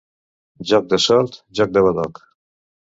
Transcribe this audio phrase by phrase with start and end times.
[0.71, 2.27] Joc de sort, joc de badoc.